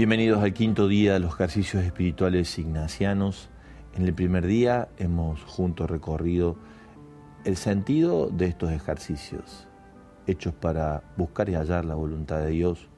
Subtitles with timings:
[0.00, 3.50] Bienvenidos al quinto día de los ejercicios espirituales ignacianos.
[3.94, 6.56] En el primer día hemos juntos recorrido
[7.44, 9.68] el sentido de estos ejercicios,
[10.26, 12.88] hechos para buscar y hallar la voluntad de Dios.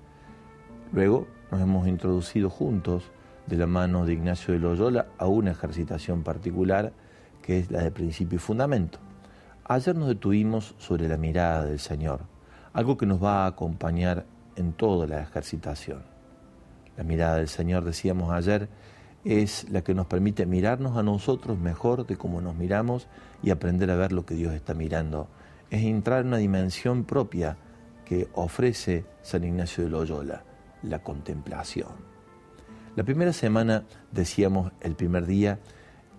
[0.93, 3.11] Luego nos hemos introducido juntos
[3.48, 6.93] de la mano de Ignacio de Loyola a una ejercitación particular
[7.43, 9.00] que es la de principio y fundamento.
[9.64, 12.21] Ayer nos detuvimos sobre la mirada del Señor,
[12.73, 16.12] algo que nos va a acompañar en toda la ejercitación.
[17.02, 18.69] La mirada del Señor, decíamos ayer,
[19.24, 23.09] es la que nos permite mirarnos a nosotros mejor de cómo nos miramos
[23.42, 25.27] y aprender a ver lo que Dios está mirando.
[25.69, 27.56] Es entrar en una dimensión propia
[28.05, 30.45] que ofrece San Ignacio de Loyola,
[30.84, 31.88] la contemplación.
[32.95, 35.59] La primera semana, decíamos el primer día,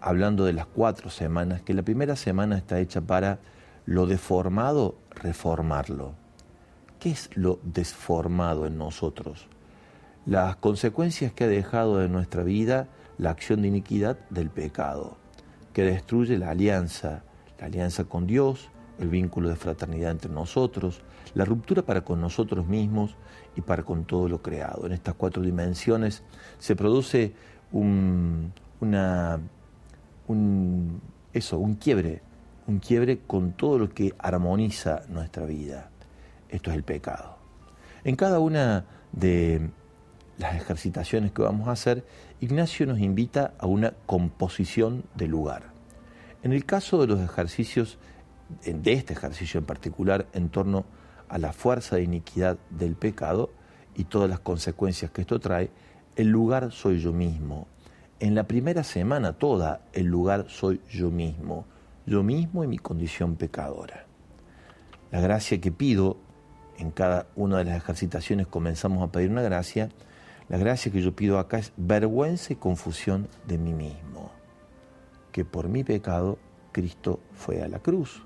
[0.01, 3.39] hablando de las cuatro semanas, que la primera semana está hecha para
[3.85, 6.13] lo deformado, reformarlo.
[6.99, 9.47] ¿Qué es lo desformado en nosotros?
[10.25, 15.17] Las consecuencias que ha dejado en nuestra vida la acción de iniquidad del pecado,
[15.73, 17.23] que destruye la alianza,
[17.59, 21.01] la alianza con Dios, el vínculo de fraternidad entre nosotros,
[21.33, 23.15] la ruptura para con nosotros mismos
[23.55, 24.85] y para con todo lo creado.
[24.85, 26.23] En estas cuatro dimensiones
[26.59, 27.33] se produce
[27.71, 31.01] un, un,
[31.33, 32.21] eso, un quiebre,
[32.67, 35.89] un quiebre con todo lo que armoniza nuestra vida.
[36.49, 37.37] Esto es el pecado.
[38.03, 39.69] En cada una de
[40.37, 42.05] las ejercitaciones que vamos a hacer,
[42.39, 45.71] Ignacio nos invita a una composición de lugar.
[46.41, 47.97] En el caso de los ejercicios,
[48.65, 50.85] de este ejercicio en particular, en torno
[51.29, 53.51] a la fuerza de iniquidad del pecado
[53.95, 55.71] y todas las consecuencias que esto trae,
[56.15, 57.67] el lugar soy yo mismo.
[58.19, 61.65] En la primera semana toda, el lugar soy yo mismo,
[62.05, 64.05] yo mismo y mi condición pecadora.
[65.11, 66.17] La gracia que pido,
[66.77, 69.89] en cada una de las ejercitaciones comenzamos a pedir una gracia,
[70.49, 74.31] la gracia que yo pido acá es vergüenza y confusión de mí mismo,
[75.31, 76.37] que por mi pecado
[76.71, 78.23] Cristo fue a la cruz.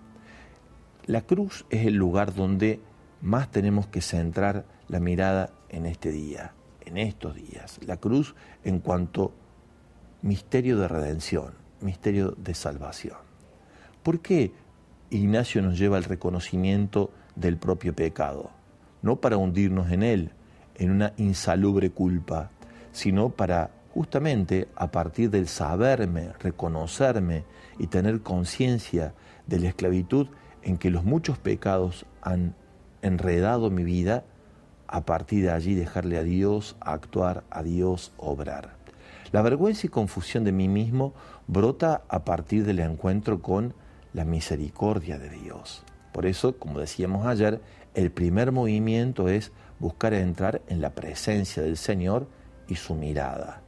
[1.06, 2.80] La cruz es el lugar donde
[3.22, 6.54] más tenemos que centrar la mirada en este día,
[6.86, 7.80] en estos días.
[7.86, 9.34] La cruz en cuanto
[10.22, 13.18] misterio de redención, misterio de salvación.
[14.04, 14.52] ¿Por qué
[15.10, 18.52] Ignacio nos lleva al reconocimiento del propio pecado?
[19.02, 20.32] No para hundirnos en él,
[20.78, 22.52] en una insalubre culpa,
[22.92, 27.44] sino para justamente a partir del saberme, reconocerme
[27.80, 29.14] y tener conciencia
[29.48, 30.28] de la esclavitud
[30.62, 32.56] en que los muchos pecados han
[33.02, 34.24] enredado mi vida,
[34.88, 38.76] a partir de allí dejarle a Dios actuar, a Dios obrar.
[39.32, 41.14] La vergüenza y confusión de mí mismo
[41.48, 43.74] brota a partir del encuentro con
[44.14, 45.84] la misericordia de Dios.
[46.14, 47.62] Por eso, como decíamos ayer,
[47.94, 52.28] el primer movimiento es buscar entrar en la presencia del Señor
[52.68, 53.62] y su mirada.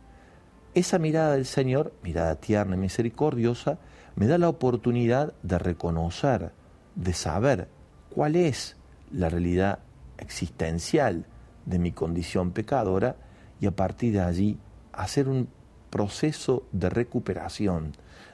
[0.73, 3.79] Esa mirada del Señor, mirada tierna y misericordiosa,
[4.15, 6.51] me da la oportunidad de reconocer,
[6.95, 7.67] de saber
[8.09, 8.75] cuál es
[9.11, 9.79] la realidad
[10.17, 11.25] existencial
[11.65, 13.15] de mi condición pecadora
[13.59, 14.59] y a partir de allí
[14.93, 15.49] hacer un
[15.89, 17.93] proceso de recuperación,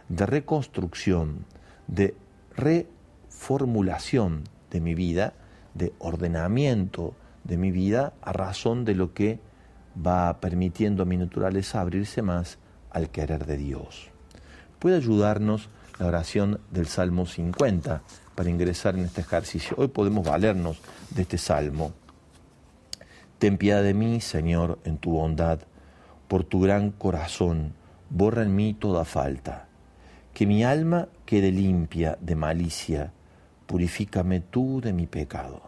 [0.09, 1.45] de reconstrucción,
[1.87, 2.15] de
[2.55, 5.33] reformulación de mi vida,
[5.73, 7.13] de ordenamiento
[7.45, 9.39] de mi vida a razón de lo que
[9.95, 12.57] va permitiendo a mi naturaleza abrirse más
[12.91, 14.09] al querer de Dios.
[14.79, 15.69] Puede ayudarnos
[15.99, 18.01] la oración del Salmo 50
[18.35, 19.75] para ingresar en este ejercicio.
[19.79, 21.93] Hoy podemos valernos de este salmo.
[23.39, 25.59] Ten piedad de mí, Señor, en tu bondad,
[26.27, 27.73] por tu gran corazón,
[28.09, 29.67] borra en mí toda falta.
[30.33, 33.13] Que mi alma quede limpia de malicia,
[33.67, 35.61] purifícame tú de mi pecado.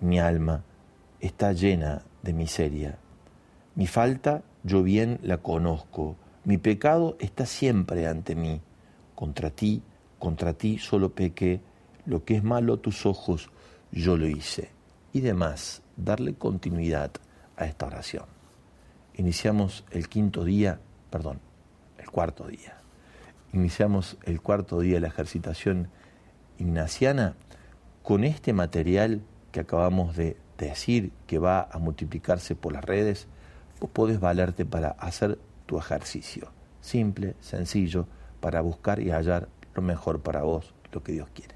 [0.00, 0.64] Mi alma
[1.22, 2.98] está llena de miseria.
[3.74, 8.60] Mi falta yo bien la conozco, mi pecado está siempre ante mí.
[9.14, 9.82] Contra ti,
[10.18, 11.60] contra ti solo pequé,
[12.04, 13.50] lo que es malo a tus ojos
[13.92, 14.70] yo lo hice.
[15.12, 17.12] Y demás, darle continuidad
[17.56, 18.24] a esta oración.
[19.14, 20.80] Iniciamos el quinto día,
[21.10, 21.38] perdón,
[21.98, 22.78] el cuarto día.
[23.52, 25.88] Iniciamos el cuarto día de la ejercitación
[26.58, 27.36] ignaciana
[28.02, 30.36] con este material que acabamos de
[30.66, 33.28] decir que va a multiplicarse por las redes,
[33.80, 36.50] vos podés valerte para hacer tu ejercicio.
[36.80, 38.06] Simple, sencillo,
[38.40, 41.54] para buscar y hallar lo mejor para vos, lo que Dios quiere.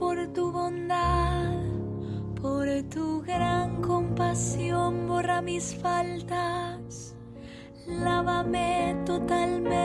[0.00, 1.52] Por tu bondad,
[2.40, 7.14] por tu gran compasión, borra mis faltas,
[7.86, 9.79] lávame totalmente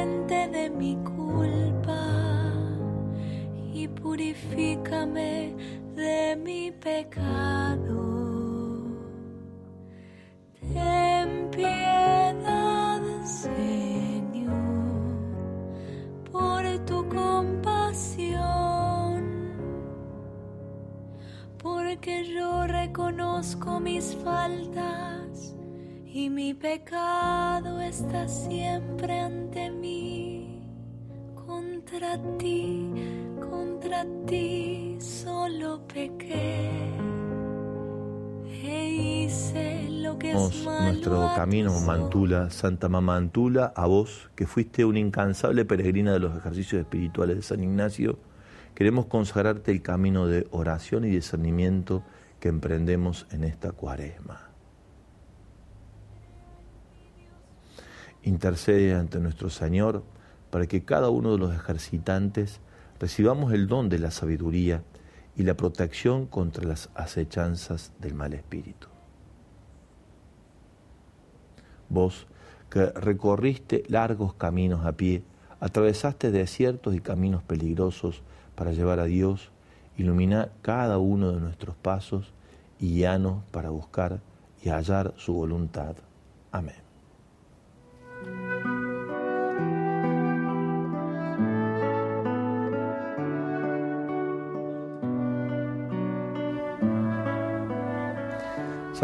[41.45, 46.81] camino Mantula, Santa Mamá Antula, a vos que fuiste una incansable peregrina de los ejercicios
[46.81, 48.18] espirituales de San Ignacio,
[48.74, 52.03] queremos consagrarte el camino de oración y discernimiento
[52.39, 54.50] que emprendemos en esta cuaresma.
[58.24, 60.03] Intercede ante nuestro Señor
[60.50, 62.59] para que cada uno de los ejercitantes
[63.00, 64.81] recibamos el don de la sabiduría
[65.36, 68.94] y la protección contra las acechanzas del mal espíritu.
[71.89, 72.27] Vos
[72.69, 75.23] que recorriste largos caminos a pie,
[75.59, 78.21] atravesaste desiertos y caminos peligrosos
[78.55, 79.51] para llevar a Dios,
[79.97, 82.33] ilumina cada uno de nuestros pasos
[82.79, 84.19] y guíanos para buscar
[84.63, 85.95] y hallar su voluntad.
[86.51, 86.84] Amén.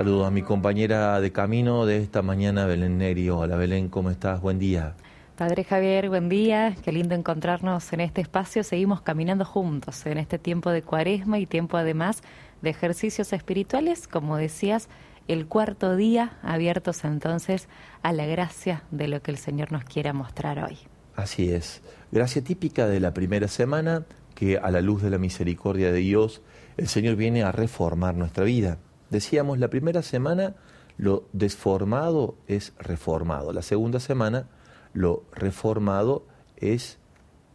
[0.01, 3.37] Saludos a mi compañera de camino de esta mañana, Belén Nerio.
[3.37, 4.41] Hola Belén, ¿cómo estás?
[4.41, 4.95] Buen día.
[5.37, 6.75] Padre Javier, buen día.
[6.83, 8.63] Qué lindo encontrarnos en este espacio.
[8.63, 12.23] Seguimos caminando juntos en este tiempo de cuaresma y tiempo además
[12.63, 14.89] de ejercicios espirituales, como decías,
[15.27, 17.69] el cuarto día, abiertos entonces
[18.01, 20.79] a la gracia de lo que el Señor nos quiera mostrar hoy.
[21.15, 21.83] Así es.
[22.11, 26.41] Gracia típica de la primera semana que a la luz de la misericordia de Dios,
[26.77, 28.79] el Señor viene a reformar nuestra vida
[29.11, 30.55] Decíamos, la primera semana
[30.97, 33.51] lo desformado es reformado.
[33.51, 34.47] La segunda semana
[34.93, 36.25] lo reformado
[36.55, 36.97] es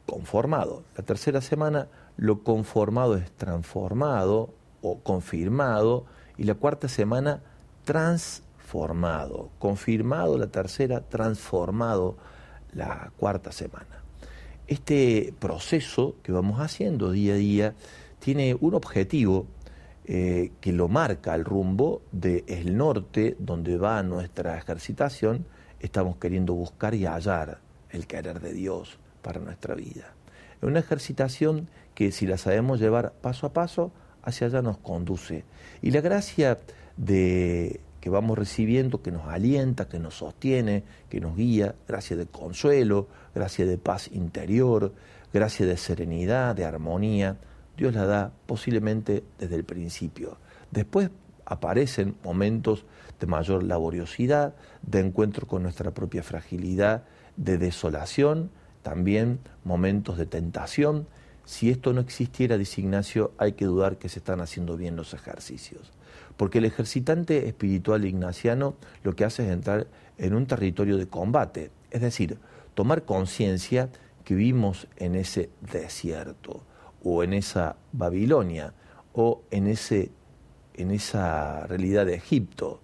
[0.04, 0.84] conformado.
[0.96, 1.88] La tercera semana
[2.18, 6.04] lo conformado es transformado o confirmado.
[6.36, 7.42] Y la cuarta semana
[7.84, 9.48] transformado.
[9.58, 12.18] Confirmado la tercera, transformado
[12.74, 14.02] la cuarta semana.
[14.66, 17.74] Este proceso que vamos haciendo día a día
[18.18, 19.46] tiene un objetivo
[20.08, 25.46] eh, que lo marca el rumbo del norte, donde va nuestra ejercitación,
[25.80, 27.58] estamos queriendo buscar y hallar
[27.90, 30.14] el querer de Dios para nuestra vida.
[30.56, 33.90] Es una ejercitación que si la sabemos llevar paso a paso,
[34.22, 35.44] hacia allá nos conduce.
[35.82, 36.60] Y la gracia
[36.96, 42.26] de que vamos recibiendo, que nos alienta, que nos sostiene, que nos guía, gracia de
[42.26, 44.92] consuelo, gracia de paz interior,
[45.32, 47.38] gracia de serenidad, de armonía,
[47.76, 50.38] Dios la da posiblemente desde el principio.
[50.70, 51.10] Después
[51.44, 52.84] aparecen momentos
[53.20, 57.04] de mayor laboriosidad, de encuentro con nuestra propia fragilidad,
[57.36, 58.50] de desolación,
[58.82, 61.06] también momentos de tentación.
[61.44, 65.14] Si esto no existiera, dice Ignacio, hay que dudar que se están haciendo bien los
[65.14, 65.92] ejercicios.
[66.36, 69.86] Porque el ejercitante espiritual ignaciano lo que hace es entrar
[70.18, 72.38] en un territorio de combate, es decir,
[72.74, 73.88] tomar conciencia
[74.24, 76.62] que vivimos en ese desierto
[77.02, 78.74] o en esa Babilonia
[79.12, 80.10] o en, ese,
[80.74, 82.80] en esa realidad de Egipto,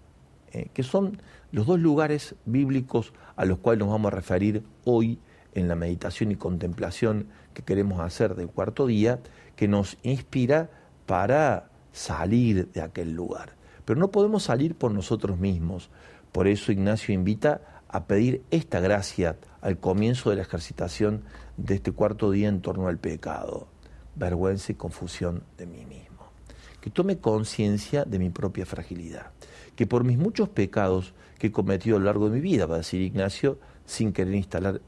[0.53, 5.19] eh, que son los dos lugares bíblicos a los cuales nos vamos a referir hoy
[5.55, 9.21] en la meditación y contemplación que queremos hacer del cuarto día,
[9.57, 10.71] que nos inspira
[11.05, 13.57] para salir de aquel lugar.
[13.85, 15.91] Pero no podemos salir por nosotros mismos.
[16.33, 21.25] Por eso Ignacio invita a pedir esta gracia al comienzo de la ejercitación
[21.59, 23.72] de este cuarto día en torno al pecado
[24.15, 26.31] vergüenza y confusión de mí mismo.
[26.81, 29.31] Que tome conciencia de mi propia fragilidad.
[29.77, 32.77] Que por mis muchos pecados que he cometido a lo largo de mi vida, va
[32.77, 34.81] a decir Ignacio, sin querer instalar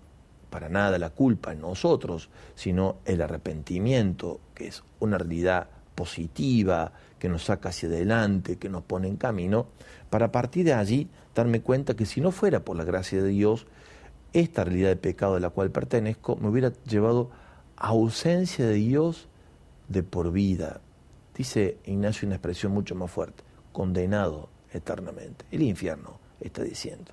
[0.50, 7.28] para nada la culpa en nosotros, sino el arrepentimiento, que es una realidad positiva, que
[7.28, 9.66] nos saca hacia adelante, que nos pone en camino,
[10.10, 13.66] para partir de allí darme cuenta que si no fuera por la gracia de Dios,
[14.32, 17.30] esta realidad de pecado de la cual pertenezco me hubiera llevado
[17.76, 19.28] ausencia de Dios
[19.88, 20.80] de por vida.
[21.34, 25.44] Dice Ignacio una expresión mucho más fuerte, condenado eternamente.
[25.50, 27.12] El infierno está diciendo.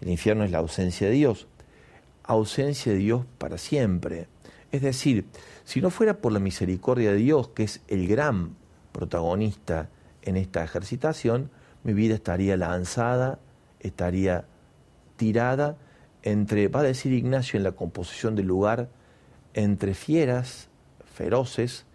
[0.00, 1.46] El infierno es la ausencia de Dios.
[2.24, 4.28] Ausencia de Dios para siempre.
[4.72, 5.26] Es decir,
[5.64, 8.56] si no fuera por la misericordia de Dios, que es el gran
[8.92, 9.88] protagonista
[10.22, 11.50] en esta ejercitación,
[11.82, 13.38] mi vida estaría lanzada,
[13.80, 14.44] estaría
[15.16, 15.76] tirada
[16.22, 18.88] entre, va a decir Ignacio en la composición del lugar,
[19.54, 20.68] entre fieras
[21.04, 21.86] feroces,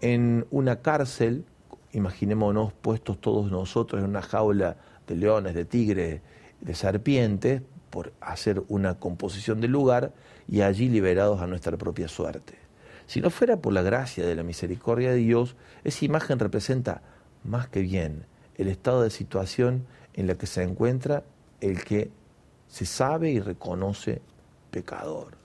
[0.00, 1.44] en una cárcel,
[1.92, 6.20] imaginémonos puestos todos nosotros en una jaula de leones, de tigres,
[6.60, 10.12] de serpientes, por hacer una composición del lugar
[10.48, 12.54] y allí liberados a nuestra propia suerte.
[13.06, 17.02] Si no fuera por la gracia de la misericordia de Dios, esa imagen representa
[17.42, 21.24] más que bien el estado de situación en la que se encuentra
[21.60, 22.10] el que
[22.68, 24.22] se sabe y reconoce
[24.70, 25.39] pecador.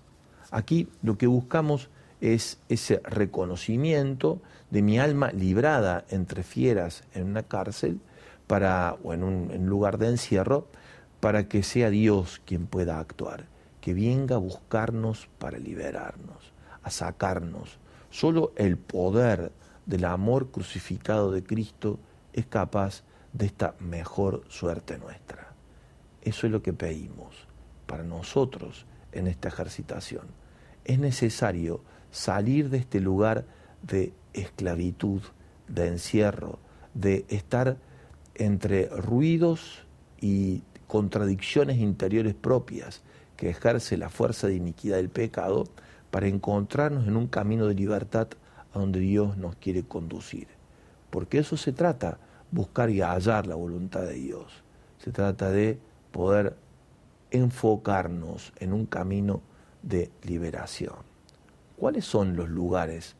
[0.55, 1.89] Aquí lo que buscamos
[2.21, 7.99] es ese reconocimiento de mi alma librada entre fieras en una cárcel
[8.47, 10.69] para, o en un lugar de encierro
[11.19, 13.47] para que sea Dios quien pueda actuar,
[13.81, 17.77] que venga a buscarnos para liberarnos, a sacarnos.
[18.09, 19.51] Solo el poder
[19.85, 21.99] del amor crucificado de Cristo
[22.31, 25.51] es capaz de esta mejor suerte nuestra.
[26.21, 27.45] Eso es lo que pedimos
[27.85, 30.44] para nosotros en esta ejercitación.
[30.85, 33.45] Es necesario salir de este lugar
[33.81, 35.21] de esclavitud,
[35.67, 36.59] de encierro,
[36.93, 37.77] de estar
[38.35, 39.83] entre ruidos
[40.21, 43.01] y contradicciones interiores propias
[43.35, 45.65] que ejerce la fuerza de iniquidad del pecado
[46.11, 48.27] para encontrarnos en un camino de libertad
[48.73, 50.47] a donde Dios nos quiere conducir.
[51.09, 52.17] Porque eso se trata,
[52.51, 54.63] buscar y hallar la voluntad de Dios.
[54.99, 55.79] Se trata de
[56.11, 56.55] poder
[57.31, 59.41] enfocarnos en un camino
[59.85, 60.95] de liberación.
[61.77, 63.15] ¿Cuáles son los lugares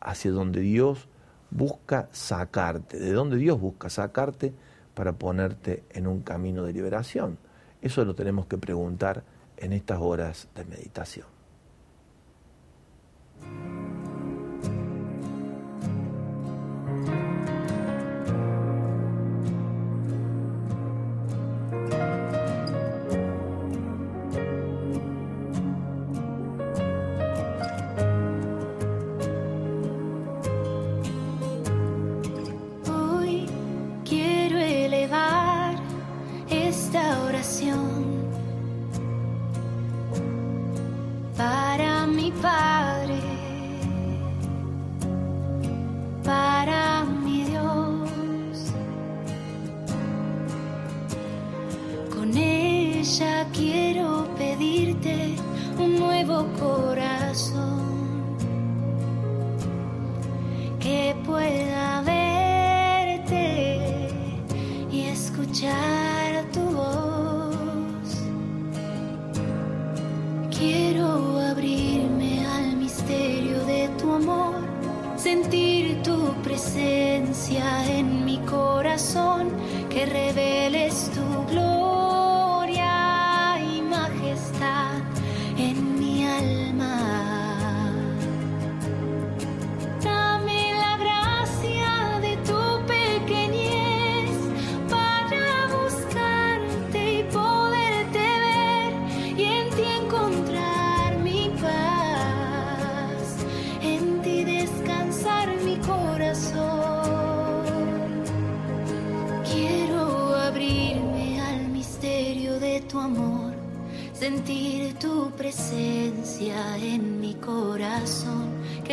[0.00, 1.08] hacia donde Dios
[1.50, 3.00] busca sacarte?
[3.00, 4.54] ¿De dónde Dios busca sacarte?
[4.94, 7.38] para ponerte en un camino de liberación?
[7.80, 9.24] Eso lo tenemos que preguntar
[9.56, 11.26] en estas horas de meditación.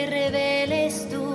[0.10, 1.29] reveles tú.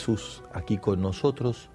[0.00, 1.68] Jesús aquí con nosotros,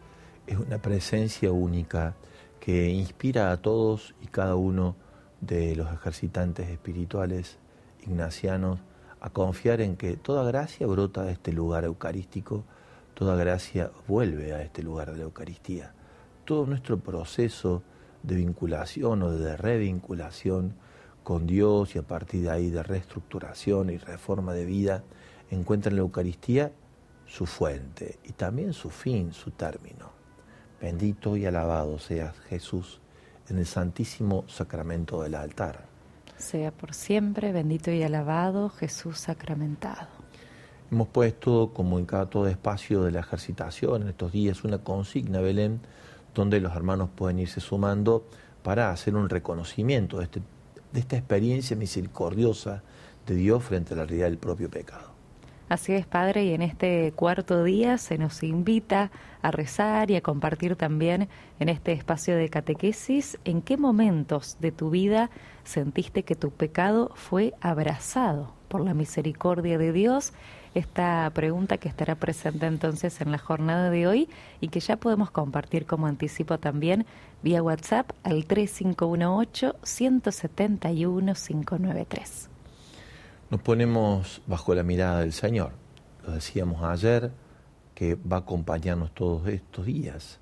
[0.48, 2.16] es una presencia única
[2.60, 4.96] que inspira a todos y cada uno
[5.42, 7.60] de los ejercitantes espirituales
[8.04, 8.80] ignacianos
[9.22, 12.64] a confiar en que toda gracia brota de este lugar eucarístico,
[13.14, 15.94] toda gracia vuelve a este lugar de la Eucaristía.
[16.46, 17.84] Todo nuestro proceso
[18.24, 20.74] de vinculación o de revinculación
[21.24, 25.04] con Dios y a partir de ahí de reestructuración y reforma de vida
[25.52, 26.72] encuentra en la Eucaristía
[27.26, 30.12] su fuente y también su fin, su término.
[30.82, 33.00] Bendito y alabado seas Jesús
[33.50, 35.86] en el santísimo sacramento del altar.
[36.38, 40.08] Sea por siempre bendito y alabado Jesús sacramentado.
[40.92, 45.40] Hemos puesto, como en cada todo espacio de la ejercitación en estos días, una consigna,
[45.40, 45.82] Belén,
[46.34, 48.28] donde los hermanos pueden irse sumando
[48.62, 50.42] para hacer un reconocimiento de, este,
[50.92, 52.84] de esta experiencia misericordiosa
[53.26, 55.15] de Dios frente a la realidad del propio pecado.
[55.68, 59.10] Así es, Padre, y en este cuarto día se nos invita
[59.42, 61.28] a rezar y a compartir también
[61.60, 65.32] en este espacio de catequesis en qué momentos de tu vida
[65.64, 70.34] sentiste que tu pecado fue abrazado por la misericordia de Dios.
[70.76, 74.30] Esta pregunta que estará presente entonces en la jornada de hoy
[74.62, 77.08] y que ya podemos compartir como anticipo también
[77.42, 82.55] vía WhatsApp al 3518 171 593
[83.50, 85.72] nos ponemos bajo la mirada del Señor.
[86.26, 87.32] Lo decíamos ayer,
[87.94, 90.40] que va a acompañarnos todos estos días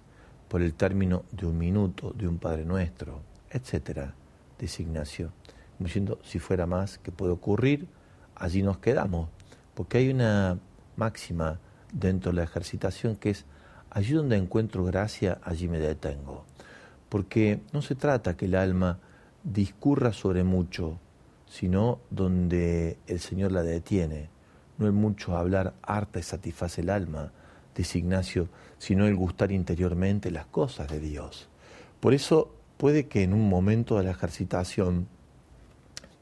[0.48, 4.16] por el término de un minuto, de un Padre Nuestro, etcétera,
[4.58, 5.32] dice Ignacio.
[5.78, 7.88] Como diciendo, si fuera más que puede ocurrir,
[8.36, 9.30] allí nos quedamos.
[9.74, 10.58] Porque hay una
[10.96, 11.60] máxima
[11.92, 13.46] dentro de la ejercitación que es,
[13.90, 16.46] allí donde encuentro gracia, allí me detengo.
[17.10, 19.00] Porque no se trata que el alma
[19.44, 21.00] discurra sobre mucho,
[21.54, 24.28] sino donde el Señor la detiene.
[24.80, 27.32] No el mucho hablar harta y satisface el alma,
[27.76, 31.50] dice Ignacio, sino el gustar interiormente las cosas de Dios.
[32.00, 35.08] Por eso puede que en un momento de la ejercitación,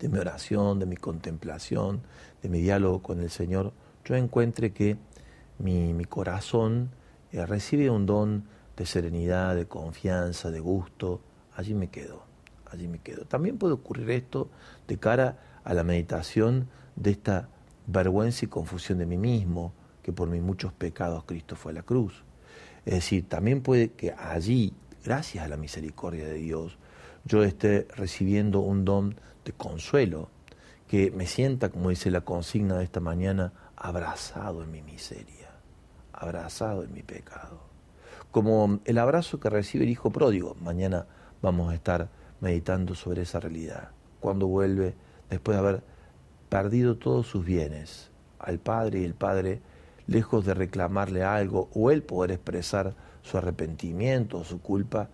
[0.01, 2.01] de mi oración, de mi contemplación,
[2.43, 3.71] de mi diálogo con el Señor,
[4.03, 4.97] yo encuentre que
[5.59, 6.89] mi, mi corazón
[7.31, 8.43] eh, recibe un don
[8.75, 11.21] de serenidad, de confianza, de gusto,
[11.55, 12.30] allí me quedo
[12.71, 13.25] allí me quedo.
[13.25, 14.49] También puede ocurrir esto
[14.87, 17.49] de cara a la meditación de esta
[17.87, 21.83] vergüenza y confusión de mí mismo, que por mis muchos pecados Cristo fue a la
[21.83, 22.23] cruz.
[22.85, 26.77] Es decir, también puede que allí, gracias a la misericordia de Dios,
[27.25, 30.29] yo esté recibiendo un don de consuelo,
[30.87, 35.49] que me sienta, como dice la consigna de esta mañana, abrazado en mi miseria,
[36.11, 37.61] abrazado en mi pecado.
[38.31, 40.55] Como el abrazo que recibe el Hijo pródigo.
[40.61, 41.05] Mañana
[41.41, 42.09] vamos a estar
[42.41, 43.91] meditando sobre esa realidad.
[44.19, 44.93] Cuando vuelve,
[45.29, 45.83] después de haber
[46.49, 49.61] perdido todos sus bienes, al Padre y el Padre,
[50.07, 55.09] lejos de reclamarle algo o él poder expresar su arrepentimiento o su culpa,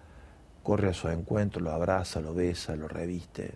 [0.63, 3.53] corre a su encuentro, lo abraza, lo besa, lo reviste.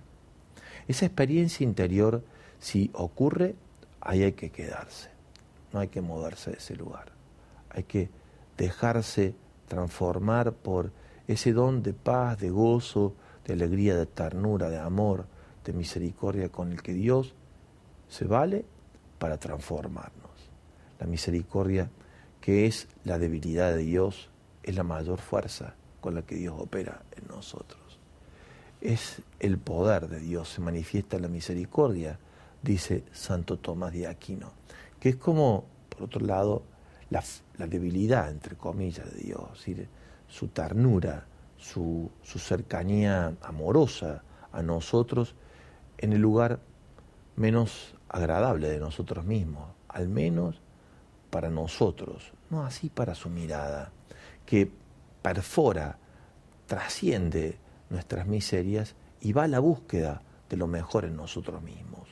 [0.88, 2.24] Esa experiencia interior,
[2.60, 3.56] si ocurre,
[4.02, 5.10] ahí hay que quedarse,
[5.74, 7.12] no hay que moverse de ese lugar,
[7.70, 8.10] hay que
[8.58, 9.36] dejarse
[9.68, 10.92] transformar por
[11.28, 13.14] ese don de paz, de gozo,
[13.46, 15.26] de alegría, de ternura, de amor,
[15.66, 17.34] de misericordia con el que Dios
[18.10, 18.66] se vale
[19.20, 20.32] para transformarnos.
[21.00, 21.90] La misericordia,
[22.40, 24.30] que es la debilidad de Dios,
[24.64, 27.80] es la mayor fuerza con la que Dios opera en nosotros.
[28.82, 32.20] Es el poder de Dios, se manifiesta en la misericordia,
[32.62, 34.52] dice Santo Tomás de Aquino,
[35.00, 36.64] que es como, por otro lado,
[37.10, 37.24] la,
[37.68, 39.66] debilidad, entre comillas, de Dios,
[40.28, 41.26] su ternura,
[41.62, 45.36] su, cercanía amorosa a nosotros
[46.00, 46.60] en el lugar
[47.36, 50.60] menos agradable de nosotros mismos, al menos
[51.30, 53.92] para nosotros, no así para su mirada,
[54.46, 54.70] que
[55.22, 55.98] perfora,
[56.66, 57.58] trasciende
[57.90, 62.10] nuestras miserias y va a la búsqueda de lo mejor en nosotros mismos.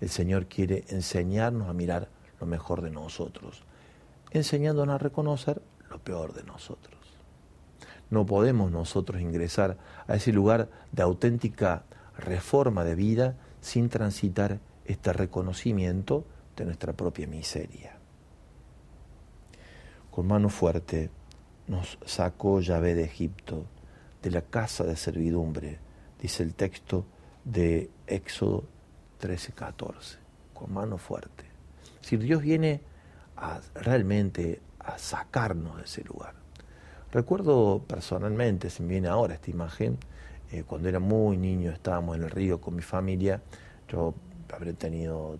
[0.00, 3.64] El Señor quiere enseñarnos a mirar lo mejor de nosotros,
[4.30, 6.93] enseñándonos a reconocer lo peor de nosotros.
[8.10, 11.84] No podemos nosotros ingresar a ese lugar de auténtica
[12.16, 16.24] reforma de vida sin transitar este reconocimiento
[16.56, 17.96] de nuestra propia miseria.
[20.10, 21.10] Con mano fuerte
[21.66, 23.64] nos sacó Yahvé de Egipto,
[24.22, 25.78] de la casa de servidumbre,
[26.20, 27.06] dice el texto
[27.44, 28.64] de Éxodo
[29.20, 30.18] 13:14,
[30.52, 31.44] con mano fuerte.
[32.00, 32.80] Si Dios viene
[33.74, 36.43] realmente a sacarnos de ese lugar.
[37.14, 39.98] Recuerdo personalmente, se me viene ahora esta imagen,
[40.50, 43.40] eh, cuando era muy niño estábamos en el río con mi familia,
[43.88, 44.14] yo
[44.52, 45.38] habré tenido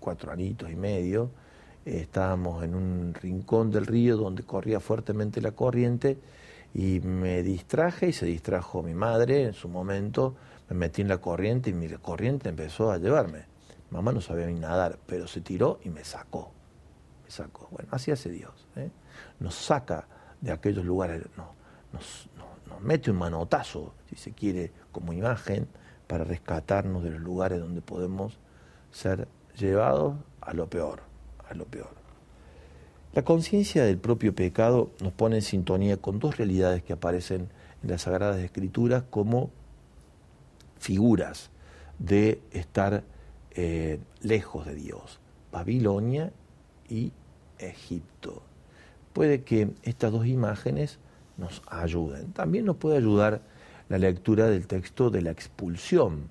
[0.00, 1.30] cuatro anitos y medio,
[1.84, 6.18] estábamos en un rincón del río donde corría fuertemente la corriente
[6.74, 10.34] y me distraje y se distrajo mi madre en su momento,
[10.68, 13.44] me metí en la corriente y mi corriente empezó a llevarme.
[13.90, 16.50] Mamá no sabía ni nadar, pero se tiró y me sacó.
[17.22, 17.68] Me sacó.
[17.70, 18.66] Bueno, así hace Dios.
[18.74, 18.90] ¿eh?
[19.38, 20.08] Nos saca
[20.42, 21.54] de aquellos lugares, no,
[21.92, 22.28] nos,
[22.68, 25.66] nos mete un manotazo, si se quiere, como imagen,
[26.06, 28.38] para rescatarnos de los lugares donde podemos
[28.90, 31.02] ser llevados a lo peor,
[31.48, 32.02] a lo peor.
[33.14, 37.48] La conciencia del propio pecado nos pone en sintonía con dos realidades que aparecen
[37.82, 39.50] en las Sagradas Escrituras como
[40.78, 41.50] figuras
[41.98, 43.04] de estar
[43.50, 46.32] eh, lejos de Dios, Babilonia
[46.88, 47.12] y
[47.58, 48.42] Egipto.
[49.12, 50.98] Puede que estas dos imágenes
[51.36, 52.32] nos ayuden.
[52.32, 53.42] También nos puede ayudar
[53.88, 56.28] la lectura del texto de la expulsión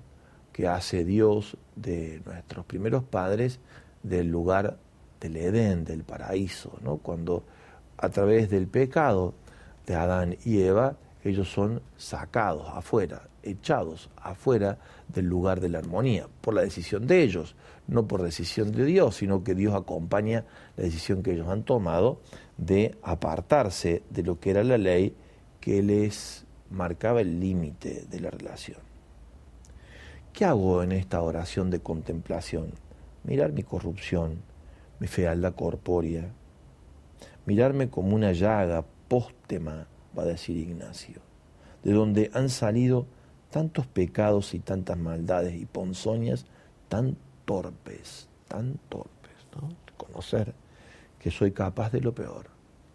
[0.52, 3.60] que hace Dios de nuestros primeros padres
[4.02, 4.78] del lugar
[5.20, 6.96] del Edén, del paraíso, ¿no?
[6.98, 7.44] cuando
[7.96, 9.34] a través del pecado
[9.86, 16.26] de Adán y Eva, ellos son sacados afuera, echados afuera del lugar de la armonía,
[16.40, 17.54] por la decisión de ellos,
[17.86, 20.44] no por decisión de Dios, sino que Dios acompaña
[20.76, 22.20] la decisión que ellos han tomado
[22.56, 25.14] de apartarse de lo que era la ley
[25.60, 28.78] que les marcaba el límite de la relación.
[30.32, 32.72] ¿Qué hago en esta oración de contemplación?
[33.24, 34.38] Mirar mi corrupción,
[34.98, 36.30] mi fealdad corpórea,
[37.44, 39.86] mirarme como una llaga póstema,
[40.16, 41.20] va a decir Ignacio,
[41.82, 43.06] de donde han salido
[43.50, 46.46] tantos pecados y tantas maldades y ponzoñas
[46.88, 49.68] tan torpes, tan torpes, ¿no?
[49.96, 50.54] Conocer
[51.22, 52.46] que soy capaz de lo peor.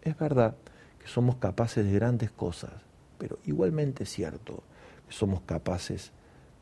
[0.02, 0.54] Es verdad
[1.00, 2.72] que somos capaces de grandes cosas,
[3.18, 4.62] pero igualmente es cierto
[5.06, 6.12] que somos capaces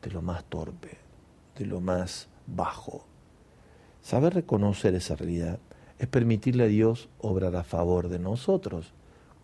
[0.01, 0.97] de lo más torpe,
[1.55, 3.05] de lo más bajo,
[4.07, 5.59] Saber reconocer esa realidad
[5.99, 8.93] es permitirle a Dios obrar a favor de nosotros,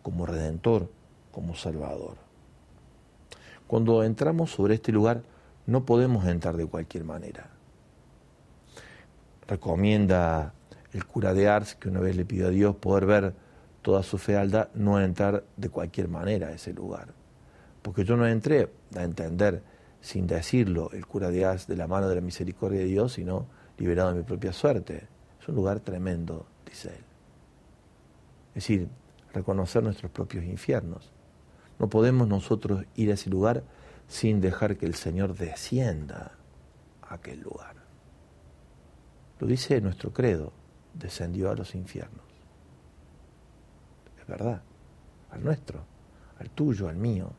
[0.02, 0.90] como redentor,
[1.32, 2.16] como salvador.
[3.66, 5.22] Cuando entramos sobre este lugar,
[5.66, 7.50] no podemos entrar de cualquier manera.
[9.46, 10.54] Recomienda
[10.94, 13.34] el cura de Ars, que una vez le pidió a Dios poder ver
[13.82, 17.08] toda su fealdad, no entrar de cualquier manera a ese lugar.
[17.82, 19.62] Porque yo no entré a entender,
[20.00, 23.48] sin decirlo, el cura de Ars de la mano de la misericordia de Dios, sino
[23.76, 25.08] liberado de mi propia suerte.
[25.40, 27.04] Es un lugar tremendo, dice él.
[28.50, 28.88] Es decir,
[29.32, 31.12] reconocer nuestros propios infiernos.
[31.80, 33.64] No podemos nosotros ir a ese lugar
[34.06, 36.38] sin dejar que el Señor descienda
[37.02, 37.74] a aquel lugar.
[39.40, 40.52] Lo dice nuestro credo,
[40.94, 42.24] descendió a los infiernos.
[44.20, 44.62] Es verdad,
[45.30, 45.84] al nuestro,
[46.38, 47.32] al tuyo, al mío,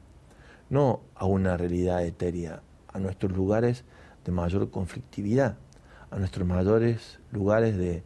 [0.69, 3.83] no a una realidad etérea, a nuestros lugares
[4.23, 5.57] de mayor conflictividad,
[6.11, 8.03] a nuestros mayores lugares de,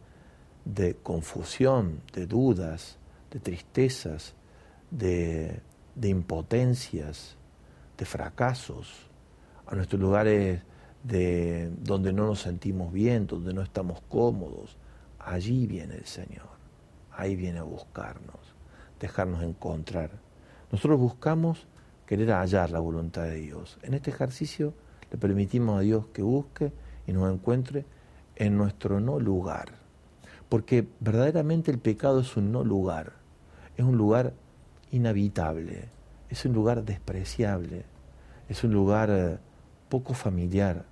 [0.64, 2.98] de confusión, de dudas,
[3.30, 4.34] de tristezas,
[4.90, 5.60] de,
[5.94, 7.36] de impotencias,
[7.96, 9.10] de fracasos,
[9.66, 10.62] a nuestros lugares
[11.02, 14.76] de donde no nos sentimos bien, donde no estamos cómodos.
[15.20, 16.48] Allí viene el Señor,
[17.12, 18.54] ahí viene a buscarnos,
[18.98, 20.10] dejarnos encontrar.
[20.72, 21.66] Nosotros buscamos
[22.06, 23.78] querer hallar la voluntad de Dios.
[23.82, 24.72] En este ejercicio
[25.10, 26.72] le permitimos a Dios que busque
[27.06, 27.84] y nos encuentre
[28.36, 29.72] en nuestro no lugar.
[30.48, 33.12] Porque verdaderamente el pecado es un no lugar,
[33.76, 34.32] es un lugar
[34.90, 35.88] inhabitable,
[36.30, 37.84] es un lugar despreciable,
[38.48, 39.38] es un lugar eh,
[39.88, 40.86] poco familiar,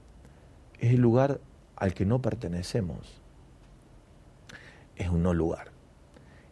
[0.79, 1.41] es el lugar
[1.77, 3.21] al que no pertenecemos.
[4.99, 5.71] Es un no lugar.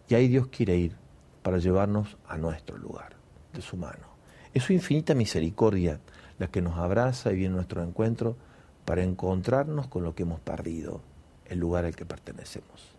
[0.09, 0.97] Y ahí Dios quiere ir
[1.43, 3.17] para llevarnos a nuestro lugar,
[3.53, 4.17] de su mano.
[4.55, 6.01] Es su infinita misericordia
[6.39, 8.37] la que nos abraza y viene nuestro encuentro
[8.85, 11.03] para encontrarnos con lo que hemos perdido,
[11.45, 12.97] el lugar al que pertenecemos.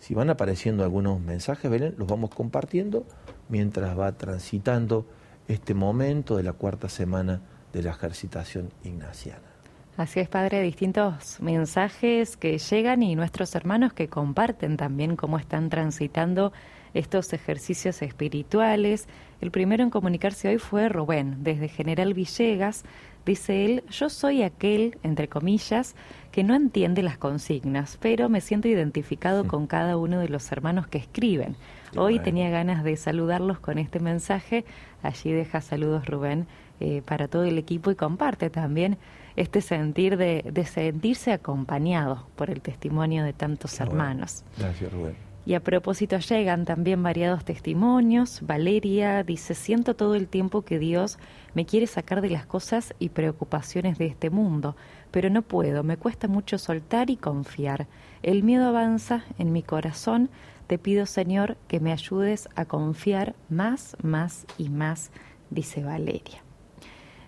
[0.00, 3.06] Si van apareciendo algunos mensajes, Belén, los vamos compartiendo
[3.48, 5.06] mientras va transitando
[5.48, 7.40] este momento de la cuarta semana
[7.72, 9.55] de la ejercitación ignaciana.
[9.96, 15.70] Así es, Padre, distintos mensajes que llegan y nuestros hermanos que comparten también cómo están
[15.70, 16.52] transitando
[16.92, 19.08] estos ejercicios espirituales.
[19.40, 22.84] El primero en comunicarse hoy fue Rubén, desde General Villegas,
[23.26, 25.96] Dice él, yo soy aquel, entre comillas,
[26.30, 30.86] que no entiende las consignas, pero me siento identificado con cada uno de los hermanos
[30.86, 31.56] que escriben.
[31.96, 34.64] Hoy tenía ganas de saludarlos con este mensaje.
[35.02, 36.46] Allí deja saludos Rubén
[36.78, 38.96] eh, para todo el equipo y comparte también
[39.36, 44.44] este sentir de, sentirse acompañado por el testimonio de tantos hermanos.
[44.58, 45.26] Gracias Rubén.
[45.46, 48.40] Y a propósito llegan también variados testimonios.
[48.42, 51.20] Valeria dice, siento todo el tiempo que Dios
[51.54, 54.74] me quiere sacar de las cosas y preocupaciones de este mundo,
[55.12, 57.86] pero no puedo, me cuesta mucho soltar y confiar.
[58.24, 60.30] El miedo avanza en mi corazón.
[60.66, 65.12] Te pido, Señor, que me ayudes a confiar más, más y más,
[65.50, 66.45] dice Valeria.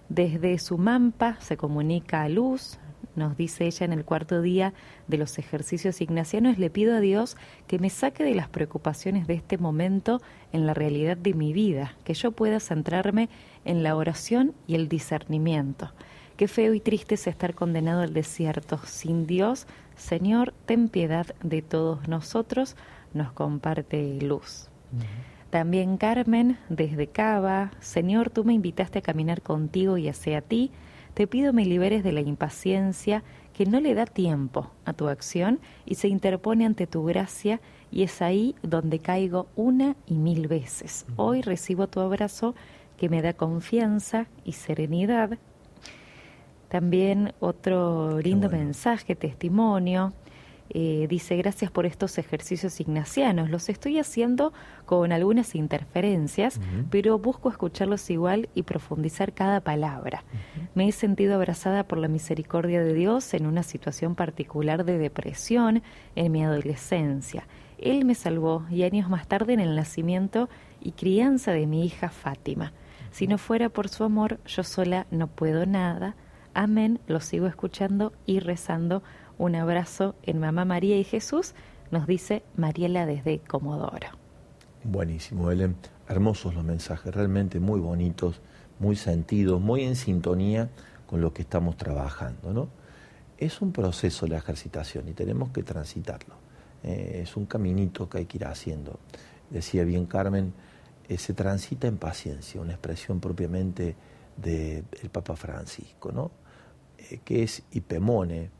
[0.09, 2.79] Desde su mampa se comunica a Luz,
[3.15, 4.73] nos dice ella en el cuarto día
[5.07, 9.35] de los ejercicios ignacianos, le pido a Dios que me saque de las preocupaciones de
[9.35, 13.29] este momento en la realidad de mi vida, que yo pueda centrarme
[13.65, 15.93] en la oración y el discernimiento.
[16.39, 18.79] Qué feo y triste es estar condenado al desierto.
[18.87, 19.67] Sin Dios,
[19.97, 22.77] Señor, ten piedad de todos nosotros,
[23.13, 24.71] nos comparte luz.
[25.51, 30.71] También Carmen, desde Cava, Señor, tú me invitaste a caminar contigo y hacia ti,
[31.15, 35.59] te pido me liberes de la impaciencia que no le da tiempo a tu acción
[35.87, 41.07] y se interpone ante tu gracia y es ahí donde caigo una y mil veces.
[41.17, 42.55] Hoy recibo tu abrazo
[42.99, 45.39] que me da confianza y serenidad.
[46.69, 50.13] También otro lindo mensaje, testimonio
[50.71, 53.51] eh, dice, gracias por estos ejercicios ignacianos.
[53.51, 54.53] Los estoy haciendo
[54.85, 60.25] con algunas interferencias, pero busco escucharlos igual y profundizar cada palabra.
[60.75, 65.83] Me he sentido abrazada por la misericordia de Dios en una situación particular de depresión
[66.17, 67.47] en mi adolescencia.
[67.79, 70.49] Él me salvó y años más tarde en el nacimiento
[70.81, 72.73] y crianza de mi hija Fátima.
[73.11, 76.15] Si no fuera por su amor, yo sola no puedo nada.
[76.55, 79.03] Amén, lo sigo escuchando y rezando
[79.39, 81.55] un abrazo en Mamá María y Jesús,
[81.91, 84.09] nos dice Mariela desde Comodoro.
[84.85, 85.77] Buenísimo, Ellen.
[86.09, 88.41] Hermosos los mensajes, realmente muy bonitos,
[88.79, 90.71] muy sentidos, muy en sintonía
[91.07, 92.53] con lo que estamos trabajando.
[92.53, 92.69] ¿no?
[93.39, 96.35] Es un proceso la ejercitación y tenemos que transitarlo.
[96.83, 98.99] Eh, es un caminito que hay que ir haciendo.
[99.51, 100.53] Decía bien Carmen,
[101.09, 103.97] eh, se transita en paciencia, una expresión propiamente
[104.37, 106.31] del Papa Francisco, ¿no?
[106.99, 108.51] Eh, que es hipemone,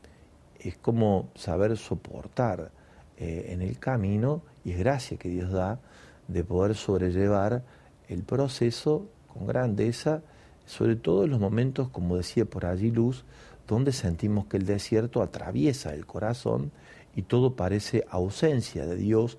[0.59, 2.71] es como saber soportar
[3.17, 5.79] eh, en el camino y es gracia que Dios da
[6.27, 7.63] de poder sobrellevar
[8.07, 10.21] el proceso con grandeza,
[10.65, 13.23] sobre todo en los momentos, como decía por allí Luz,
[13.67, 16.71] donde sentimos que el desierto atraviesa el corazón
[17.15, 19.37] y todo parece ausencia de Dios.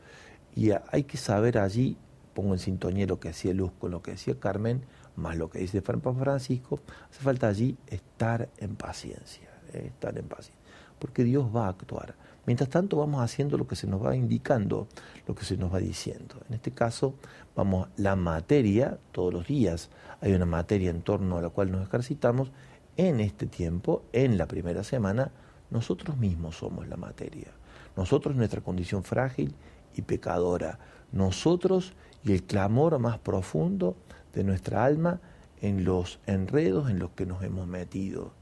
[0.55, 1.97] Y hay que saber allí,
[2.35, 4.83] pongo en sintonía lo que decía Luz con lo que decía Carmen,
[5.17, 6.81] más lo que dice Francisco,
[7.11, 10.60] hace falta allí estar en paciencia, eh, estar en paciencia
[11.01, 12.15] porque Dios va a actuar.
[12.47, 14.87] Mientras tanto vamos haciendo lo que se nos va indicando,
[15.27, 16.37] lo que se nos va diciendo.
[16.49, 17.15] En este caso,
[17.57, 21.87] vamos, la materia, todos los días hay una materia en torno a la cual nos
[21.87, 22.53] ejercitamos,
[22.97, 25.31] en este tiempo, en la primera semana,
[25.71, 27.49] nosotros mismos somos la materia.
[27.97, 29.55] Nosotros nuestra condición frágil
[29.95, 30.79] y pecadora.
[31.13, 31.93] Nosotros
[32.25, 33.97] y el clamor más profundo
[34.35, 35.21] de nuestra alma
[35.61, 38.33] en los enredos en los que nos hemos metido.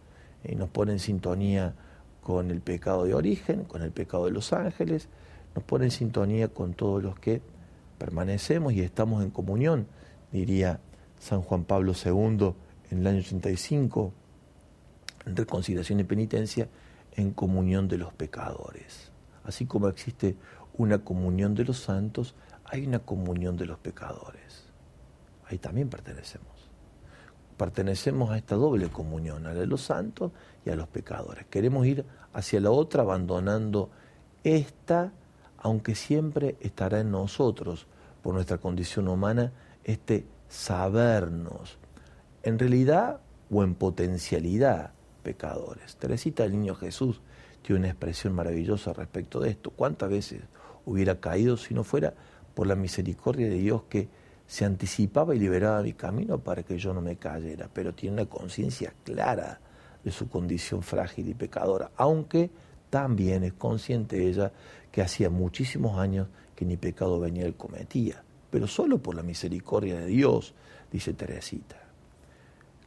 [0.45, 1.75] Y nos pone en sintonía
[2.29, 5.09] con el pecado de origen, con el pecado de los ángeles,
[5.55, 7.41] nos pone en sintonía con todos los que
[7.97, 9.87] permanecemos y estamos en comunión,
[10.31, 10.79] diría
[11.19, 12.53] San Juan Pablo II
[12.91, 14.13] en el año 85,
[15.25, 16.69] en reconciliación y penitencia,
[17.17, 19.11] en comunión de los pecadores.
[19.45, 20.37] Así como existe
[20.77, 22.35] una comunión de los santos,
[22.67, 24.67] hay una comunión de los pecadores.
[25.47, 26.58] Ahí también pertenecemos
[27.59, 30.33] pertenecemos a esta doble comunión, a la de los santos
[30.65, 31.45] y a los pecadores.
[31.51, 33.91] Queremos ir hacia la otra abandonando
[34.45, 35.13] esta,
[35.59, 37.87] aunque siempre estará en nosotros,
[38.23, 39.53] por nuestra condición humana,
[39.85, 41.79] este sabernos,
[42.43, 44.93] en realidad o en potencialidad,
[45.23, 45.97] pecadores.
[45.97, 47.21] Teresita el Niño Jesús
[47.63, 49.71] tiene una expresión maravillosa respecto de esto.
[49.71, 50.43] ¿Cuántas veces
[50.87, 52.15] hubiera caído si no fuera
[52.55, 54.09] por la misericordia de Dios que
[54.49, 58.31] se anticipaba y liberaba mi camino para que yo no me cayera, pero tiene una
[58.31, 59.61] conciencia clara
[60.03, 62.51] de su condición frágil y pecadora, aunque
[62.89, 64.51] también es consciente ella
[64.91, 70.01] que hacía muchísimos años que ni pecado venía él cometía, pero solo por la misericordia
[70.01, 70.55] de Dios,
[70.91, 71.77] dice Teresita.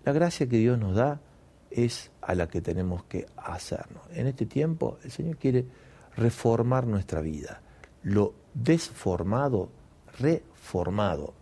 [0.03, 1.21] La gracia que Dios nos da
[1.69, 4.01] es a la que tenemos que hacernos.
[4.15, 5.67] En este tiempo el Señor quiere
[6.15, 7.61] reformar nuestra vida.
[8.01, 9.69] Lo desformado,
[10.17, 11.35] reformado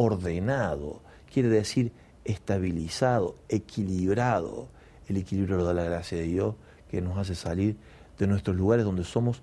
[0.00, 1.92] ordenado, quiere decir
[2.24, 4.68] estabilizado, equilibrado.
[5.08, 6.54] El equilibrio lo da la gracia de Dios
[6.88, 7.76] que nos hace salir
[8.18, 9.42] de nuestros lugares donde somos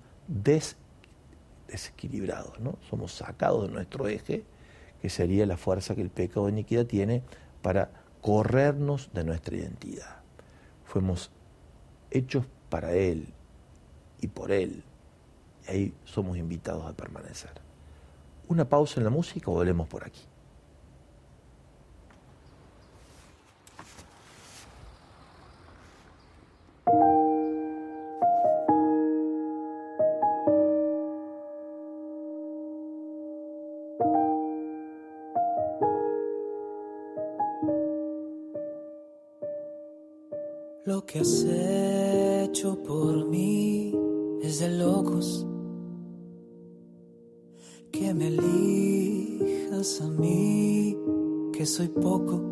[1.68, 2.76] desequilibrados, ¿no?
[2.88, 4.44] Somos sacados de nuestro eje,
[5.00, 7.22] que sería la fuerza que el pecado de iniquidad tiene
[7.62, 7.90] para
[8.20, 10.16] corrernos de nuestra identidad.
[10.84, 11.30] Fuimos
[12.10, 13.32] hechos para Él
[14.20, 14.82] y por Él.
[15.68, 17.52] ahí somos invitados a permanecer.
[18.48, 20.27] Una pausa en la música o volvemos por aquí.
[41.08, 43.94] Que has hecho por mí
[44.42, 45.46] es de locos.
[47.90, 50.96] Que me elijas a mí,
[51.54, 52.42] que soy poco.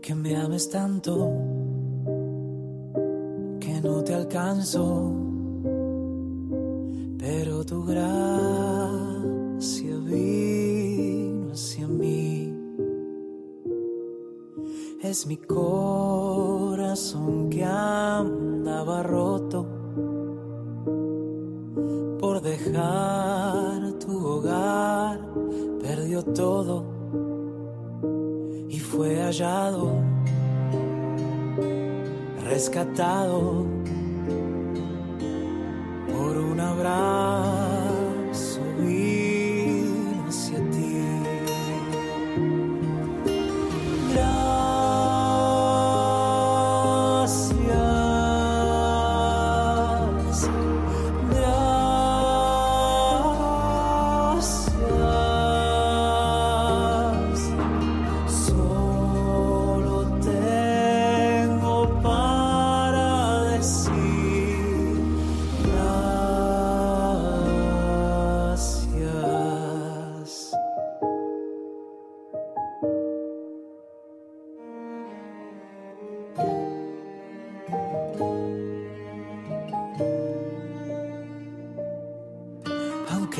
[0.00, 1.32] Que me ames tanto,
[3.58, 5.12] que no te alcanzo.
[7.18, 8.19] Pero tu gracia
[15.10, 19.66] Es mi corazón que andaba roto
[22.20, 25.18] por dejar tu hogar,
[25.82, 26.84] perdió todo
[28.68, 30.00] y fue hallado,
[32.44, 33.66] rescatado
[36.06, 38.60] por un abrazo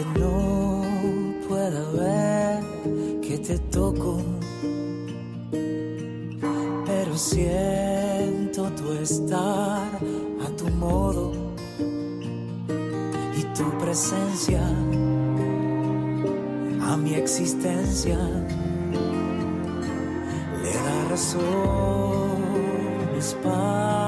[0.01, 0.83] Aunque no
[1.47, 2.63] pueda ver
[3.21, 4.23] que te toco,
[6.87, 9.89] pero siento tu estar
[10.45, 11.33] a tu modo
[13.37, 14.67] y tu presencia
[16.83, 18.17] a mi existencia.
[20.63, 21.47] Le da razones
[23.43, 24.00] para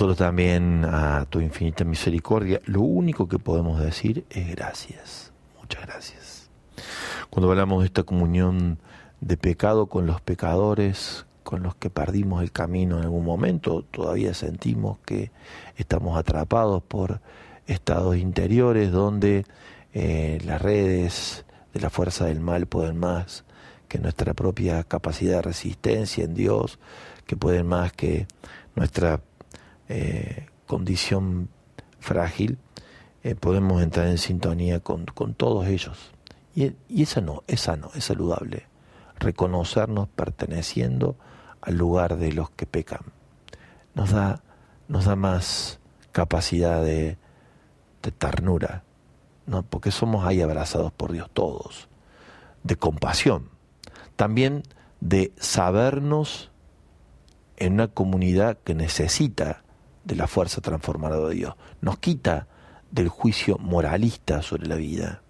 [0.00, 5.30] Nosotros también a tu infinita misericordia, lo único que podemos decir es gracias.
[5.60, 6.50] Muchas gracias.
[7.28, 8.78] Cuando hablamos de esta comunión
[9.20, 14.32] de pecado con los pecadores, con los que perdimos el camino en algún momento, todavía
[14.32, 15.32] sentimos que
[15.76, 17.20] estamos atrapados por
[17.66, 19.44] estados interiores donde
[19.92, 23.44] eh, las redes de la fuerza del mal pueden más
[23.86, 26.78] que nuestra propia capacidad de resistencia en Dios,
[27.26, 28.26] que pueden más que
[28.74, 29.20] nuestra
[29.92, 31.48] eh, condición
[31.98, 32.58] frágil,
[33.24, 36.12] eh, podemos entrar en sintonía con, con todos ellos.
[36.54, 38.68] Y, y esa no, esa no, es saludable.
[39.18, 41.16] Reconocernos perteneciendo
[41.60, 43.00] al lugar de los que pecan.
[43.94, 44.44] Nos da,
[44.86, 45.80] nos da más
[46.12, 47.18] capacidad de,
[48.00, 48.84] de ternura,
[49.46, 49.64] ¿no?
[49.64, 51.88] porque somos ahí abrazados por Dios todos,
[52.62, 53.48] de compasión,
[54.14, 54.62] también
[55.00, 56.52] de sabernos
[57.56, 59.64] en una comunidad que necesita
[60.10, 62.48] de la fuerza transformadora de Dios, nos quita
[62.90, 65.22] del juicio moralista sobre la vida.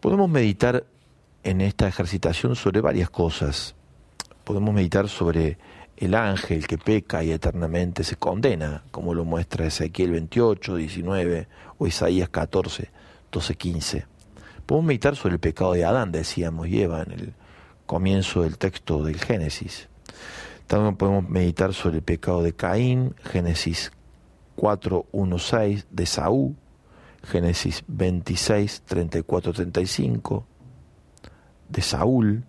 [0.00, 0.86] Podemos meditar
[1.42, 3.74] en esta ejercitación sobre varias cosas.
[4.44, 5.58] Podemos meditar sobre
[5.98, 11.86] el ángel que peca y eternamente se condena, como lo muestra Ezequiel 28, 19 o
[11.86, 12.90] Isaías 14,
[13.30, 14.06] 12, 15.
[14.64, 17.34] Podemos meditar sobre el pecado de Adán, decíamos, y Eva en el
[17.84, 19.89] comienzo del texto del Génesis.
[20.70, 23.90] También podemos meditar sobre el pecado de Caín, Génesis
[24.54, 26.54] 4, 1, 6, de Saúl,
[27.24, 30.46] Génesis 26, 34, 35,
[31.70, 32.44] de Saúl,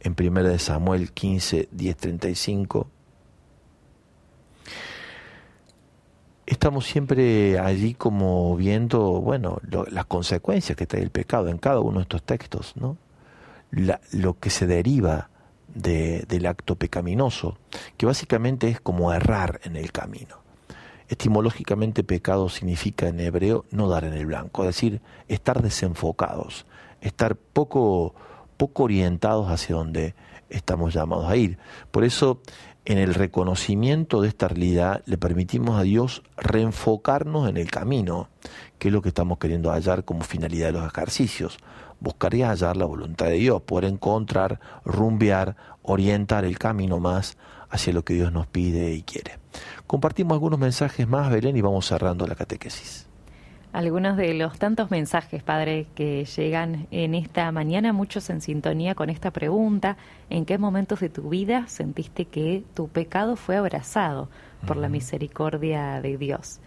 [0.00, 2.90] en 1 de Samuel 15, 10, 35.
[6.44, 12.00] Estamos siempre allí como viendo, bueno, las consecuencias que trae el pecado en cada uno
[12.00, 12.98] de estos textos, ¿no?
[13.70, 15.30] lo que se deriva
[15.74, 17.58] del acto pecaminoso,
[17.96, 20.42] que básicamente es como errar en el camino.
[21.08, 26.64] Etimológicamente pecado significa en hebreo no dar en el blanco, es decir, estar desenfocados,
[27.00, 28.14] estar poco,
[28.56, 30.14] poco orientados hacia donde
[30.48, 31.58] estamos llamados a ir.
[31.90, 32.40] Por eso,
[32.84, 38.28] en el reconocimiento de esta realidad, le permitimos a Dios reenfocarnos en el camino,
[38.78, 41.58] que es lo que estamos queriendo hallar como finalidad de los ejercicios.
[42.02, 47.38] Buscaría hallar la voluntad de Dios, poder encontrar, rumbear, orientar el camino más
[47.70, 49.38] hacia lo que Dios nos pide y quiere.
[49.86, 53.06] Compartimos algunos mensajes más, Belén, y vamos cerrando la catequesis.
[53.72, 59.08] Algunos de los tantos mensajes, Padre, que llegan en esta mañana, muchos en sintonía con
[59.08, 59.96] esta pregunta,
[60.28, 64.28] ¿en qué momentos de tu vida sentiste que tu pecado fue abrazado
[64.66, 66.58] por la misericordia de Dios?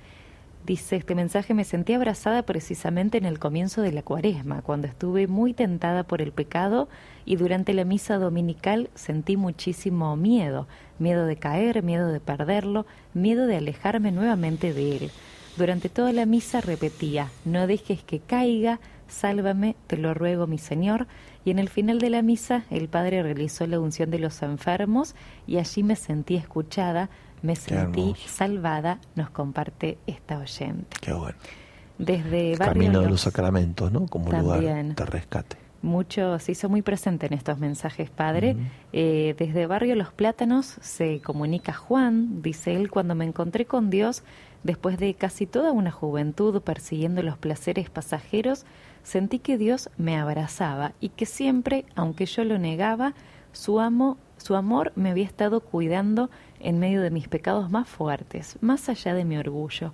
[0.66, 5.28] Dice este mensaje, me sentí abrazada precisamente en el comienzo de la cuaresma, cuando estuve
[5.28, 6.90] muy tentada por el pecado
[7.24, 13.46] y durante la misa dominical sentí muchísimo miedo, miedo de caer, miedo de perderlo, miedo
[13.46, 15.12] de alejarme nuevamente de él.
[15.56, 21.06] Durante toda la misa repetía, no dejes que caiga, sálvame, te lo ruego mi Señor,
[21.46, 25.14] y en el final de la misa el Padre realizó la unción de los enfermos
[25.46, 27.12] y allí me sentí escuchada,
[27.42, 30.98] me sentí salvada, nos comparte esta oyente.
[31.02, 31.38] Qué bueno.
[31.98, 34.08] Desde Camino de los Sacramentos, ¿no?
[34.08, 35.58] Como lugar de rescate.
[35.82, 38.58] Mucho se hizo muy presente en estos mensajes, padre.
[38.92, 44.24] Eh, desde Barrio Los Plátanos se comunica Juan, dice él, cuando me encontré con Dios,
[44.64, 48.66] después de casi toda una juventud persiguiendo los placeres pasajeros,
[49.04, 53.14] sentí que Dios me abrazaba y que siempre, aunque yo lo negaba,
[53.52, 56.32] su amo, su amor me había estado cuidando
[56.66, 59.94] en medio de mis pecados más fuertes, más allá de mi orgullo.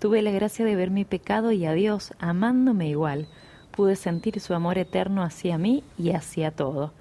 [0.00, 3.28] Tuve la gracia de ver mi pecado y a Dios amándome igual.
[3.70, 6.92] Pude sentir su amor eterno hacia mí y hacia todo.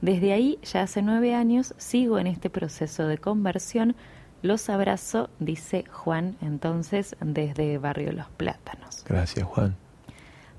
[0.00, 3.94] Desde ahí, ya hace nueve años, sigo en este proceso de conversión.
[4.42, 9.04] Los abrazo, dice Juan entonces desde Barrio Los Plátanos.
[9.06, 9.76] Gracias, Juan.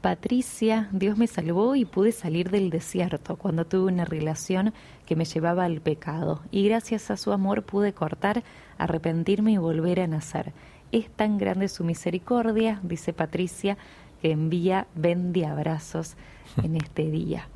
[0.06, 4.72] Patricia, Dios me salvó y pude salir del desierto cuando tuve una relación
[5.08, 8.44] que me llevaba al pecado y gracias a su amor pude cortar,
[8.78, 10.54] arrepentirme y volver a nacer.
[10.92, 13.80] Es tan grande su misericordia, dice Patricia,
[14.22, 16.18] que envía bendi abrazos
[16.62, 17.50] en este día.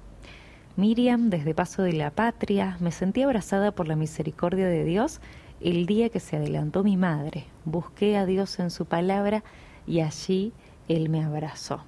[0.75, 5.21] Miriam, desde Paso de la Patria, me sentí abrazada por la misericordia de Dios
[5.61, 7.45] el día que se adelantó mi madre.
[7.63, 9.43] Busqué a Dios en su palabra
[9.85, 10.51] y allí
[10.87, 11.83] Él me abrazó.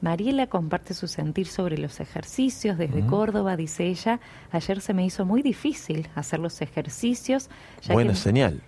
[0.00, 4.20] Mariela comparte su sentir sobre los ejercicios desde Córdoba, dice ella,
[4.52, 7.48] ayer se me hizo muy difícil hacer los ejercicios.
[7.88, 8.62] Buena señal.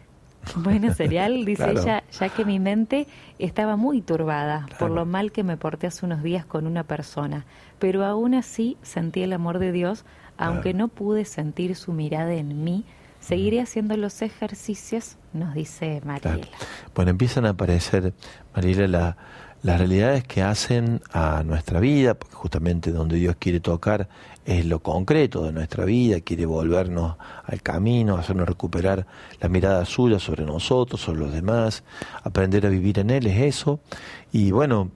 [0.56, 3.06] Buena señal, dice ella, ya que mi mente
[3.38, 7.44] estaba muy turbada por lo mal que me porté hace unos días con una persona,
[7.78, 10.04] pero aún así sentí el amor de Dios,
[10.36, 12.84] aunque no pude sentir su mirada en mí,
[13.20, 16.46] seguiré haciendo los ejercicios, nos dice Mariela.
[16.94, 18.14] Bueno, empiezan a aparecer,
[18.54, 19.16] Mariela, la
[19.62, 24.08] las realidades que hacen a nuestra vida, porque justamente donde Dios quiere tocar
[24.44, 29.06] es lo concreto de nuestra vida, quiere volvernos al camino, hacernos recuperar
[29.40, 31.84] la mirada suya sobre nosotros, sobre los demás,
[32.22, 33.80] aprender a vivir en Él, es eso.
[34.32, 34.90] Y bueno,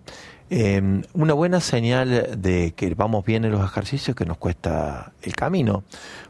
[0.53, 5.35] em, una buena señal de que vamos bien en los ejercicios que nos cuesta el
[5.35, 5.85] camino,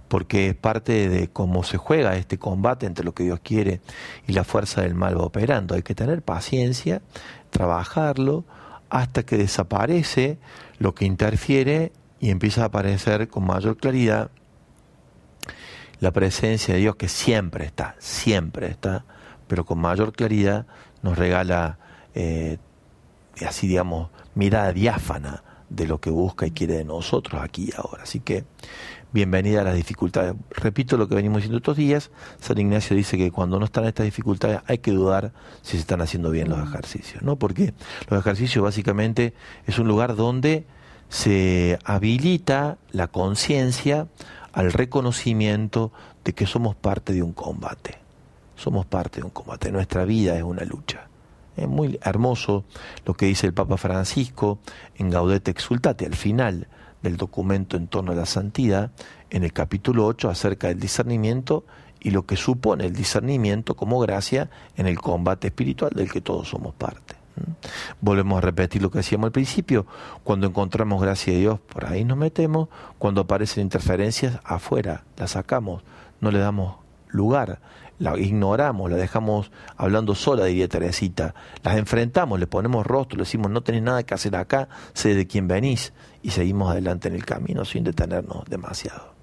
[0.09, 3.81] porque es parte de cómo se juega este combate entre lo que Dios quiere
[4.27, 5.75] y la fuerza del mal va operando.
[5.75, 7.03] Hay que tener paciencia,
[7.51, 8.45] trabajarlo
[8.91, 10.39] hasta que desaparece
[10.79, 14.31] lo que interfiere y empieza a aparecer con mayor claridad
[15.99, 19.05] la presencia de Dios que siempre está, siempre está,
[19.49, 20.67] pero con mayor claridad
[21.03, 21.79] nos regala,
[22.15, 22.59] eh,
[23.45, 28.03] así digamos, mirada diáfana de lo que busca y quiere de nosotros aquí y ahora.
[28.03, 28.45] Así que
[29.13, 30.35] bienvenida a las dificultades.
[30.51, 34.05] Repito lo que venimos diciendo estos días, San Ignacio dice que cuando no están estas
[34.05, 35.33] dificultades hay que dudar
[35.63, 37.37] si se están haciendo bien los ejercicios, ¿no?
[37.37, 37.73] Porque
[38.09, 39.35] los ejercicios básicamente
[39.67, 40.67] es un lugar donde
[41.09, 44.09] se habilita la conciencia
[44.53, 45.93] al reconocimiento
[46.25, 47.99] de que somos parte de un combate.
[48.57, 49.73] Somos parte de un combate.
[49.73, 51.09] Nuestra vida es una lucha.
[51.57, 52.65] Es muy hermoso
[53.05, 54.59] lo que dice el Papa Francisco
[54.97, 56.69] en Gaudete Exultate, al final
[57.03, 58.91] del documento en torno a la santidad,
[59.31, 61.65] en el capítulo 8 acerca del discernimiento
[62.01, 66.49] y lo que supone el discernimiento como gracia en el combate espiritual del que todos
[66.49, 67.15] somos parte.
[68.01, 69.87] Volvemos a repetir lo que decíamos al principio,
[70.23, 75.83] cuando encontramos gracia de Dios, por ahí nos metemos, cuando aparecen interferencias, afuera, las sacamos,
[76.21, 76.77] no le damos
[77.09, 77.61] lugar,
[78.03, 83.51] la ignoramos, la dejamos hablando sola, diría Teresita, las enfrentamos, le ponemos rostro, le decimos
[83.51, 87.25] no tenés nada que hacer acá, sé de quién venís y seguimos adelante en el
[87.25, 89.15] camino sin detenernos demasiado.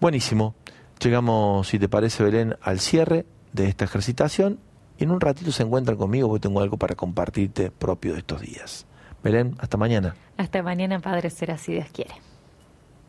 [0.00, 0.54] Buenísimo,
[0.98, 4.60] llegamos, si te parece Belén, al cierre de esta ejercitación
[4.96, 8.40] y en un ratito se encuentran conmigo porque tengo algo para compartirte propio de estos
[8.40, 8.86] días.
[9.22, 10.14] Belén, hasta mañana.
[10.38, 12.14] Hasta mañana, Padre, será si Dios quiere.